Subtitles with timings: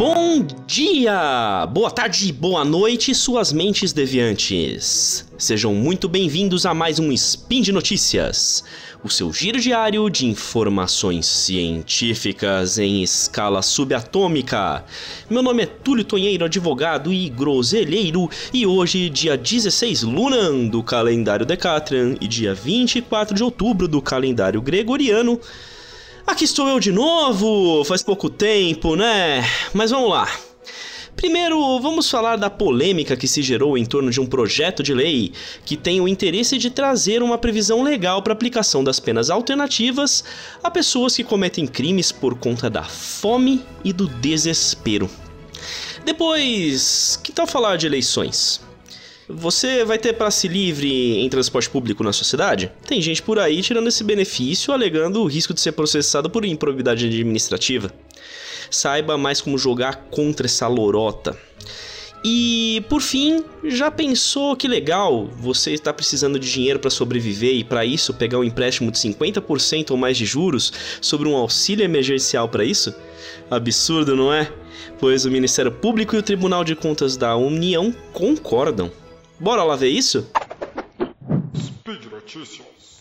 [0.00, 5.26] Bom dia, boa tarde, boa noite, suas mentes deviantes.
[5.36, 8.64] Sejam muito bem-vindos a mais um Spin de Notícias,
[9.04, 14.86] o seu giro diário de informações científicas em escala subatômica.
[15.28, 21.44] Meu nome é Túlio Tonheiro, advogado e groselheiro, e hoje, dia 16 Lunan do calendário
[21.44, 25.38] Decatrian e dia 24 de outubro do calendário gregoriano,
[26.30, 29.44] Aqui estou eu de novo, faz pouco tempo, né?
[29.74, 30.30] Mas vamos lá.
[31.16, 35.32] Primeiro, vamos falar da polêmica que se gerou em torno de um projeto de lei
[35.64, 40.22] que tem o interesse de trazer uma previsão legal para aplicação das penas alternativas
[40.62, 45.10] a pessoas que cometem crimes por conta da fome e do desespero.
[46.04, 48.60] Depois, que tal falar de eleições?
[49.34, 52.72] Você vai ter passe livre em transporte público na sua cidade?
[52.86, 57.06] Tem gente por aí tirando esse benefício, alegando o risco de ser processado por improbidade
[57.06, 57.92] administrativa.
[58.70, 61.38] Saiba mais como jogar contra essa lorota.
[62.24, 67.64] E por fim, já pensou que legal você está precisando de dinheiro para sobreviver e
[67.64, 72.48] para isso pegar um empréstimo de 50% ou mais de juros sobre um auxílio emergencial
[72.48, 72.94] para isso?
[73.50, 74.52] Absurdo, não é?
[74.98, 78.90] Pois o Ministério Público e o Tribunal de Contas da União concordam.
[79.40, 80.30] Bora lá ver isso?
[81.56, 83.00] Speed Notícias.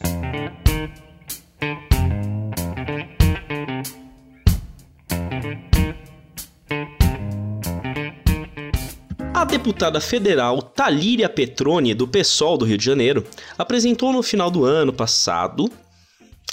[9.34, 13.26] A deputada federal Talíria Petroni, do PSOL do Rio de Janeiro,
[13.58, 15.70] apresentou no final do ano passado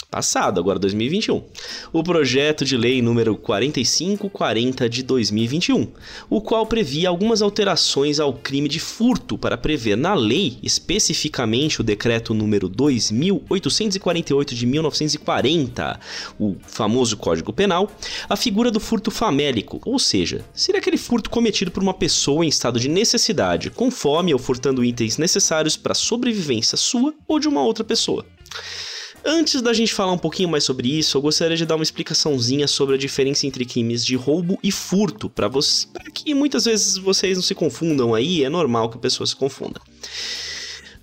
[0.09, 1.43] passado, agora 2021,
[1.91, 5.87] o projeto de lei número 4540 de 2021,
[6.29, 11.83] o qual previa algumas alterações ao crime de furto para prever na lei, especificamente o
[11.83, 15.99] decreto número 2848 de 1940,
[16.39, 17.91] o famoso Código Penal,
[18.29, 22.49] a figura do furto famélico, ou seja, seria aquele furto cometido por uma pessoa em
[22.49, 27.47] estado de necessidade, com fome ou furtando itens necessários para a sobrevivência sua ou de
[27.47, 28.25] uma outra pessoa.
[29.25, 32.67] Antes da gente falar um pouquinho mais sobre isso, eu gostaria de dar uma explicaçãozinha
[32.67, 35.49] sobre a diferença entre crimes de roubo e furto, para
[36.13, 39.81] que muitas vezes vocês não se confundam aí, é normal que a pessoa se confunda.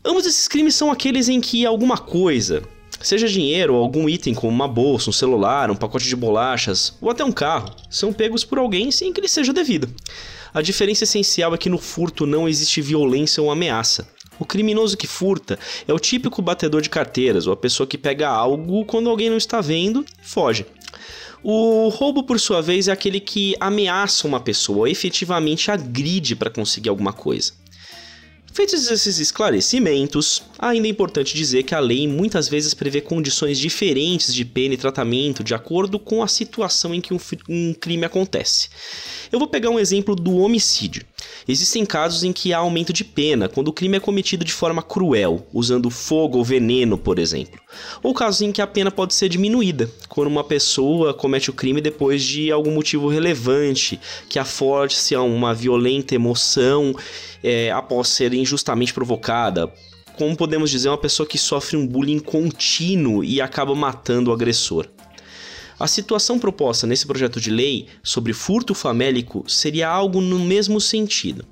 [0.04, 2.62] Ambos esses crimes são aqueles em que alguma coisa,
[3.00, 7.10] seja dinheiro ou algum item como uma bolsa, um celular, um pacote de bolachas ou
[7.10, 9.88] até um carro, são pegos por alguém sem que lhe seja devido.
[10.52, 14.06] A diferença essencial é que no furto não existe violência ou ameaça.
[14.38, 18.28] O criminoso que furta é o típico batedor de carteiras, ou a pessoa que pega
[18.28, 20.66] algo quando alguém não está vendo e foge.
[21.42, 26.88] O roubo, por sua vez, é aquele que ameaça uma pessoa efetivamente agride para conseguir
[26.88, 27.52] alguma coisa.
[28.54, 34.32] Feitos esses esclarecimentos, ainda é importante dizer que a lei muitas vezes prevê condições diferentes
[34.32, 38.69] de pena e tratamento de acordo com a situação em que um, um crime acontece.
[39.32, 41.04] Eu vou pegar um exemplo do homicídio.
[41.48, 44.82] Existem casos em que há aumento de pena quando o crime é cometido de forma
[44.82, 47.60] cruel, usando fogo ou veneno, por exemplo.
[48.04, 51.81] Ou casos em que a pena pode ser diminuída, quando uma pessoa comete o crime
[51.81, 56.94] depois de algum motivo relevante, que a force a uma violenta emoção
[57.43, 59.72] é, após ser injustamente provocada.
[60.16, 64.88] Como podemos dizer, uma pessoa que sofre um bullying contínuo e acaba matando o agressor.
[65.78, 71.44] A situação proposta nesse projeto de lei sobre furto famélico seria algo no mesmo sentido.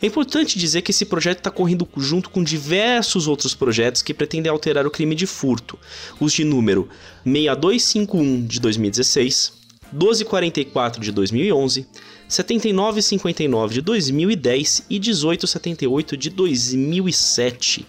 [0.00, 4.50] É importante dizer que esse projeto está correndo junto com diversos outros projetos que pretendem
[4.50, 5.78] alterar o crime de furto,
[6.20, 6.88] os de número
[7.24, 9.52] 6251 de 2016,
[9.92, 11.86] 1244 de 2011,
[12.28, 17.86] 7959 de 2010 e 1878 de 2007.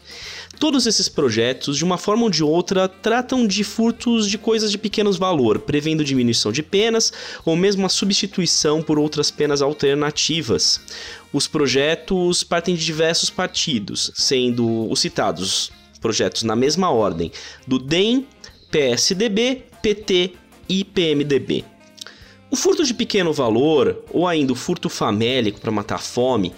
[0.59, 4.77] Todos esses projetos, de uma forma ou de outra, tratam de furtos de coisas de
[4.77, 7.13] pequenos valor, prevendo diminuição de penas
[7.45, 10.81] ou mesmo a substituição por outras penas alternativas.
[11.31, 15.71] Os projetos partem de diversos partidos, sendo os citados
[16.01, 17.31] projetos na mesma ordem
[17.67, 18.25] do DEM,
[18.71, 20.33] PSDB, PT
[20.67, 21.63] e PMDB.
[22.51, 26.51] O furto de pequeno valor, ou ainda o furto famélico para matar a fome,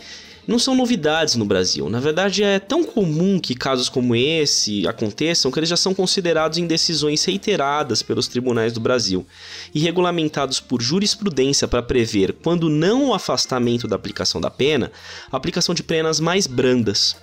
[0.48, 1.90] não são novidades no Brasil.
[1.90, 6.58] Na verdade, é tão comum que casos como esse aconteçam que eles já são considerados
[6.58, 9.26] em decisões reiteradas pelos tribunais do Brasil
[9.74, 14.92] e regulamentados por jurisprudência para prever, quando não o afastamento da aplicação da pena,
[15.32, 17.16] a aplicação de penas mais brandas.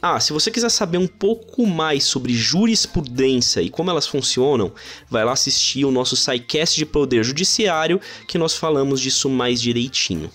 [0.00, 4.72] Ah, se você quiser saber um pouco mais sobre jurisprudência e como elas funcionam,
[5.10, 10.30] vai lá assistir o nosso SciCast de Poder Judiciário, que nós falamos disso mais direitinho.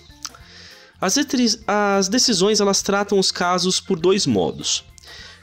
[1.00, 1.16] As,
[1.66, 4.84] as decisões elas tratam os casos por dois modos.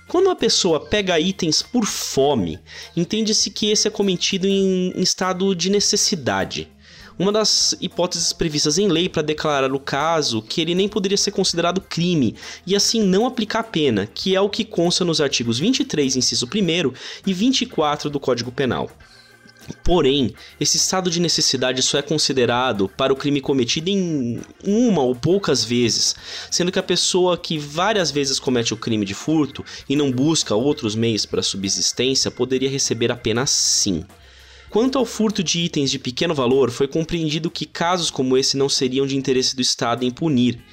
[0.07, 2.59] Quando uma pessoa pega itens por fome,
[2.95, 6.69] entende-se que esse é cometido em, em estado de necessidade
[7.21, 11.31] uma das hipóteses previstas em lei para declarar o caso que ele nem poderia ser
[11.31, 12.35] considerado crime
[12.65, 16.47] e assim não aplicar a pena, que é o que consta nos artigos 23, inciso
[16.47, 16.93] 1
[17.27, 18.89] e 24 do Código Penal.
[19.83, 25.15] Porém, esse estado de necessidade só é considerado para o crime cometido em uma ou
[25.15, 26.15] poucas vezes,
[26.49, 30.55] sendo que a pessoa que várias vezes comete o crime de furto e não busca
[30.55, 34.03] outros meios para subsistência poderia receber a pena sim.
[34.71, 38.69] Quanto ao furto de itens de pequeno valor, foi compreendido que casos como esse não
[38.69, 40.63] seriam de interesse do Estado em punir.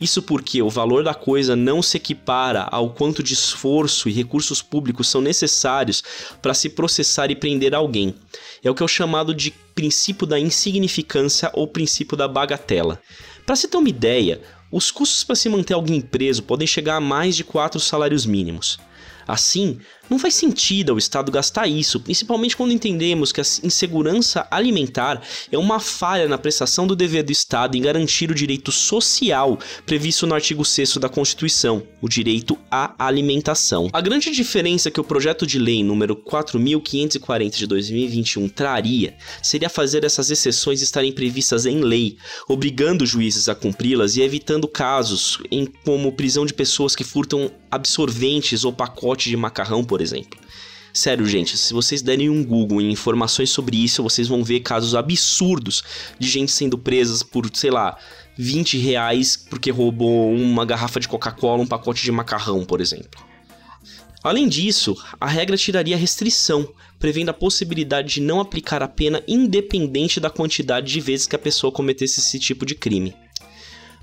[0.00, 4.62] Isso porque o valor da coisa não se equipara ao quanto de esforço e recursos
[4.62, 6.00] públicos são necessários
[6.40, 8.14] para se processar e prender alguém.
[8.62, 13.02] É o que é chamado de princípio da insignificância ou princípio da bagatela.
[13.44, 17.00] Para se ter uma ideia, os custos para se manter alguém preso podem chegar a
[17.00, 18.78] mais de quatro salários mínimos.
[19.26, 25.22] Assim, não faz sentido ao Estado gastar isso, principalmente quando entendemos que a insegurança alimentar
[25.52, 30.26] é uma falha na prestação do dever do Estado em garantir o direito social previsto
[30.26, 33.88] no artigo 6 da Constituição, o direito à alimentação.
[33.92, 40.04] A grande diferença que o projeto de lei número 4540 de 2021 traria seria fazer
[40.04, 42.16] essas exceções estarem previstas em lei,
[42.48, 48.64] obrigando juízes a cumpri-las e evitando casos em como prisão de pessoas que furtam absorventes
[48.64, 50.38] ou pacotes de macarrão, por exemplo.
[50.92, 54.94] Sério, gente, se vocês derem um Google em informações sobre isso, vocês vão ver casos
[54.94, 55.84] absurdos
[56.18, 57.96] de gente sendo presas por, sei lá,
[58.36, 63.24] 20 reais porque roubou uma garrafa de Coca-Cola, um pacote de macarrão, por exemplo.
[64.22, 66.68] Além disso, a regra tiraria a restrição,
[66.98, 71.38] prevendo a possibilidade de não aplicar a pena independente da quantidade de vezes que a
[71.38, 73.14] pessoa cometesse esse tipo de crime.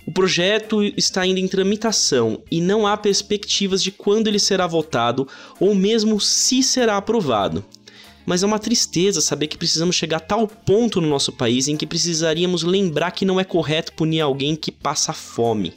[0.08, 5.28] O projeto está ainda em tramitação e não há perspectivas de quando ele será votado
[5.60, 7.64] ou mesmo se será aprovado.
[8.26, 11.76] Mas é uma tristeza saber que precisamos chegar a tal ponto no nosso país em
[11.76, 15.74] que precisaríamos lembrar que não é correto punir alguém que passa fome.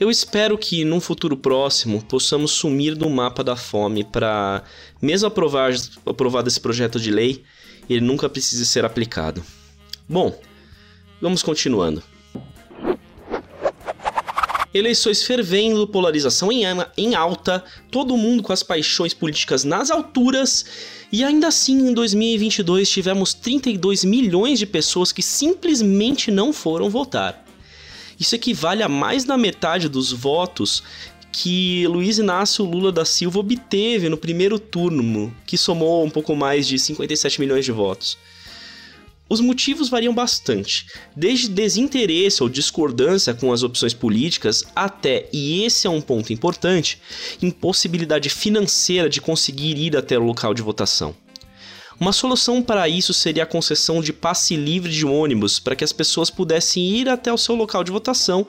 [0.00, 4.64] Eu espero que num futuro próximo possamos sumir do mapa da fome para,
[5.00, 5.74] mesmo aprovar,
[6.06, 7.42] aprovado esse projeto de lei,
[7.88, 9.44] ele nunca precise ser aplicado.
[10.08, 10.40] Bom,
[11.20, 12.02] vamos continuando.
[14.72, 16.62] Eleições fervendo, polarização em,
[16.96, 20.64] em alta, todo mundo com as paixões políticas nas alturas.
[21.10, 27.44] E ainda assim, em 2022, tivemos 32 milhões de pessoas que simplesmente não foram votar.
[28.20, 30.82] Isso equivale a mais da metade dos votos
[31.30, 36.66] que Luiz Inácio Lula da Silva obteve no primeiro turno, que somou um pouco mais
[36.66, 38.18] de 57 milhões de votos.
[39.30, 45.86] Os motivos variam bastante, desde desinteresse ou discordância com as opções políticas até, e esse
[45.86, 46.98] é um ponto importante,
[47.42, 51.14] impossibilidade financeira de conseguir ir até o local de votação.
[52.00, 55.92] Uma solução para isso seria a concessão de passe livre de ônibus para que as
[55.92, 58.46] pessoas pudessem ir até o seu local de votação,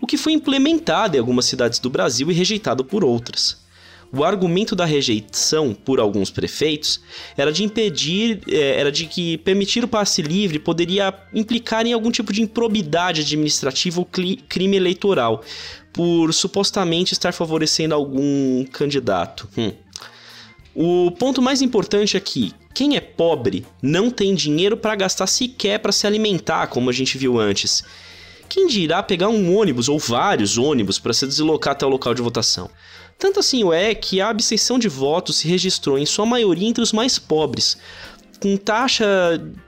[0.00, 3.67] o que foi implementado em algumas cidades do Brasil e rejeitado por outras.
[4.10, 7.00] O argumento da rejeição por alguns prefeitos
[7.36, 12.10] era de impedir, é, era de que permitir o passe livre poderia implicar em algum
[12.10, 15.42] tipo de improbidade administrativa ou crime eleitoral,
[15.92, 19.48] por supostamente estar favorecendo algum candidato.
[19.58, 19.72] Hum.
[20.74, 25.92] O ponto mais importante aqui: quem é pobre não tem dinheiro para gastar sequer para
[25.92, 27.82] se alimentar, como a gente viu antes.
[28.48, 32.22] Quem dirá pegar um ônibus ou vários ônibus para se deslocar até o local de
[32.22, 32.70] votação?
[33.18, 36.82] Tanto assim o é que a abstenção de votos se registrou em sua maioria entre
[36.82, 37.76] os mais pobres,
[38.40, 39.06] com taxa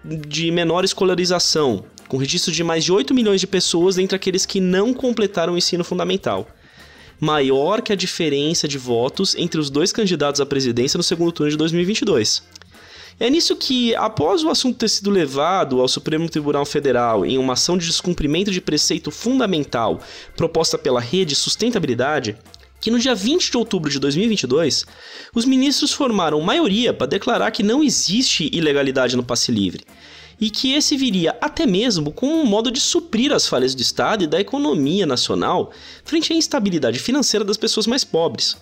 [0.04, 4.60] de menor escolarização, com registro de mais de 8 milhões de pessoas entre aqueles que
[4.60, 6.46] não completaram o ensino fundamental.
[7.18, 11.50] Maior que a diferença de votos entre os dois candidatos à presidência no segundo turno
[11.50, 12.44] de 2022.
[13.18, 17.52] É nisso que, após o assunto ter sido levado ao Supremo Tribunal Federal em uma
[17.52, 20.00] ação de descumprimento de preceito fundamental
[20.36, 22.38] proposta pela Rede Sustentabilidade,
[22.80, 24.86] que no dia 20 de outubro de 2022,
[25.34, 29.84] os ministros formaram maioria para declarar que não existe ilegalidade no passe livre
[30.40, 34.24] e que esse viria até mesmo como um modo de suprir as falhas do Estado
[34.24, 35.70] e da economia nacional
[36.02, 38.56] frente à instabilidade financeira das pessoas mais pobres.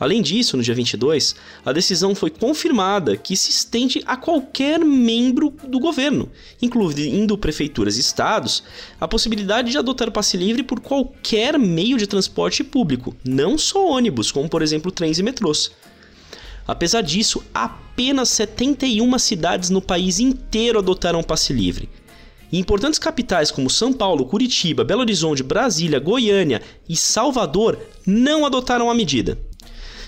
[0.00, 5.54] Além disso, no dia 22, a decisão foi confirmada que se estende a qualquer membro
[5.68, 6.30] do governo,
[6.62, 8.62] incluindo prefeituras e estados,
[8.98, 13.86] a possibilidade de adotar o passe livre por qualquer meio de transporte público, não só
[13.86, 15.70] ônibus, como por exemplo trens e metrôs.
[16.66, 21.90] Apesar disso, apenas 71 cidades no país inteiro adotaram o passe livre.
[22.50, 28.90] E importantes capitais como São Paulo, Curitiba, Belo Horizonte, Brasília, Goiânia e Salvador não adotaram
[28.90, 29.49] a medida.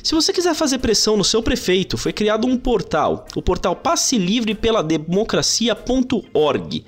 [0.02, 4.18] Se você quiser fazer pressão no seu prefeito, foi criado um portal, o portal Passe
[4.18, 6.84] Livre pela Democracia.org,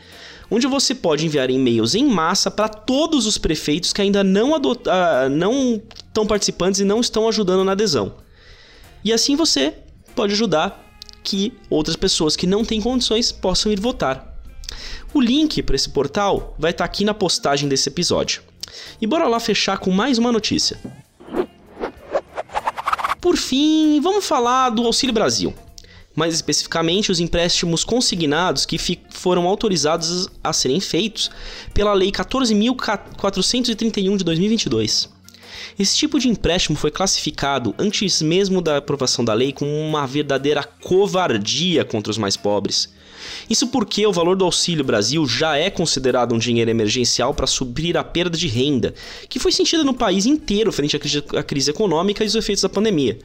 [0.51, 5.29] onde você pode enviar e-mails em massa para todos os prefeitos que ainda não, uh,
[5.31, 8.17] não estão participantes e não estão ajudando na adesão.
[9.05, 9.75] E assim você
[10.17, 10.83] pode ajudar
[11.23, 14.37] que outras pessoas que não têm condições possam ir votar.
[15.13, 18.43] O link para esse portal vai estar tá aqui na postagem desse episódio.
[19.01, 20.81] E bora lá fechar com mais uma notícia.
[23.25, 25.55] Por fim, vamos falar do Auxílio Brasil.
[26.15, 28.79] Mais especificamente, os empréstimos consignados que
[29.09, 31.31] foram autorizados a serem feitos
[31.73, 35.14] pela Lei 14.431 de 2022.
[35.79, 40.63] Esse tipo de empréstimo foi classificado, antes mesmo da aprovação da lei, como uma verdadeira
[40.63, 42.93] covardia contra os mais pobres.
[43.49, 47.97] Isso porque o valor do Auxílio Brasil já é considerado um dinheiro emergencial para suprir
[47.97, 48.95] a perda de renda,
[49.29, 53.19] que foi sentida no país inteiro frente à crise econômica e os efeitos da pandemia.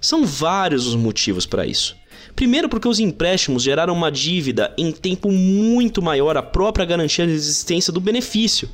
[0.00, 1.96] São vários os motivos para isso.
[2.34, 7.32] Primeiro, porque os empréstimos geraram uma dívida em tempo muito maior à própria garantia de
[7.32, 8.68] existência do benefício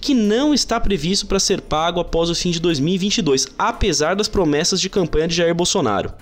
[0.00, 4.80] que não está previsto para ser pago após o fim de 2022, apesar das promessas
[4.80, 6.12] de campanha de Jair Bolsonaro.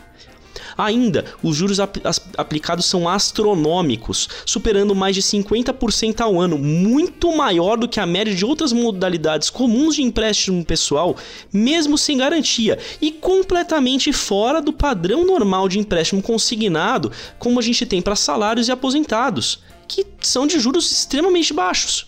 [0.77, 1.97] Ainda, os juros ap
[2.37, 8.35] aplicados são astronômicos, superando mais de 50% ao ano, muito maior do que a média
[8.35, 11.17] de outras modalidades comuns de empréstimo pessoal,
[11.51, 17.87] mesmo sem garantia, e completamente fora do padrão normal de empréstimo consignado, como a gente
[17.87, 22.07] tem para salários e aposentados, que são de juros extremamente baixos.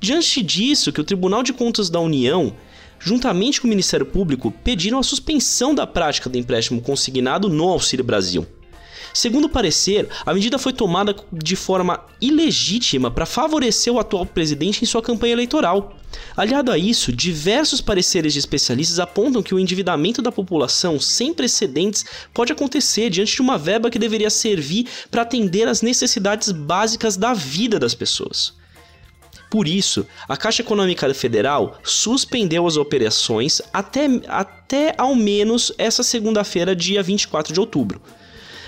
[0.00, 2.56] Diante disso, que o Tribunal de Contas da União,
[2.98, 8.02] juntamente com o Ministério Público, pediram a suspensão da prática do empréstimo consignado no Auxílio
[8.02, 8.46] Brasil.
[9.12, 14.82] Segundo o parecer, a medida foi tomada de forma ilegítima para favorecer o atual presidente
[14.82, 15.94] em sua campanha eleitoral.
[16.34, 22.06] Aliado a isso, diversos pareceres de especialistas apontam que o endividamento da população sem precedentes
[22.32, 27.34] pode acontecer diante de uma verba que deveria servir para atender às necessidades básicas da
[27.34, 28.59] vida das pessoas.
[29.50, 36.76] Por isso, a Caixa Econômica Federal suspendeu as operações até, até ao menos essa segunda-feira,
[36.76, 38.00] dia 24 de outubro.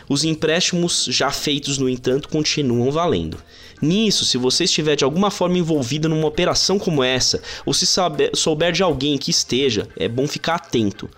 [0.08, 3.38] Os empréstimos já feitos, no entanto, continuam valendo.
[3.80, 8.32] Nisso, se você estiver de alguma forma envolvido numa operação como essa, ou se saber,
[8.34, 11.08] souber de alguém que esteja, é bom ficar atento.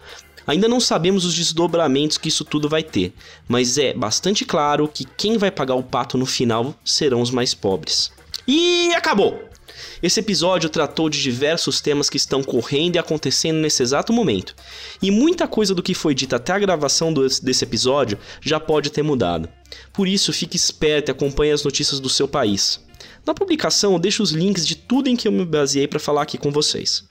[0.46, 3.14] Ainda não sabemos os desdobramentos que isso tudo vai ter,
[3.48, 7.54] mas é bastante claro que quem vai pagar o pato no final serão os mais
[7.54, 8.12] pobres.
[8.46, 9.53] E acabou!
[10.02, 14.54] Esse episódio tratou de diversos temas que estão correndo e acontecendo nesse exato momento,
[15.00, 19.02] e muita coisa do que foi dita até a gravação desse episódio já pode ter
[19.02, 19.48] mudado.
[19.92, 22.80] Por isso, fique esperto e acompanhe as notícias do seu país.
[23.26, 26.22] Na publicação, eu deixo os links de tudo em que eu me baseei para falar
[26.22, 27.04] aqui com vocês.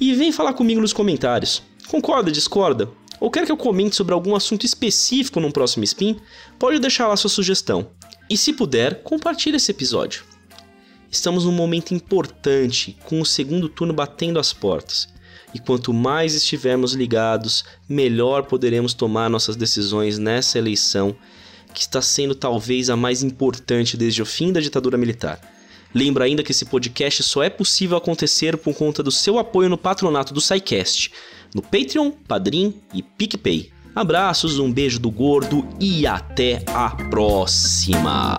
[0.00, 1.62] E vem falar comigo nos comentários.
[1.86, 2.88] Concorda, discorda?
[3.20, 6.18] Ou quer que eu comente sobre algum assunto específico num próximo spin?
[6.58, 7.88] Pode deixar lá sua sugestão.
[8.28, 10.24] E se puder, compartilhe esse episódio.
[11.12, 15.06] Estamos num momento importante, com o segundo turno batendo as portas.
[15.52, 21.14] E quanto mais estivermos ligados, melhor poderemos tomar nossas decisões nessa eleição,
[21.74, 25.38] que está sendo talvez a mais importante desde o fim da ditadura militar.
[25.94, 29.76] Lembra ainda que esse podcast só é possível acontecer por conta do seu apoio no
[29.76, 31.12] patronato do SciCast,
[31.54, 33.70] no Patreon, Padrim e PicPay.
[33.94, 38.38] Abraços, um beijo do gordo e até a próxima!